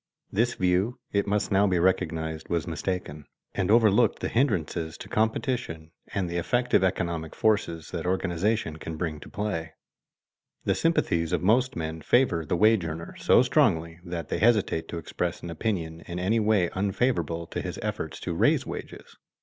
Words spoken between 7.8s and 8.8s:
that organization